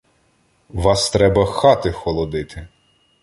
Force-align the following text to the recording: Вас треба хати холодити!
Вас 0.69 1.09
треба 1.09 1.45
хати 1.45 1.91
холодити! 1.91 2.67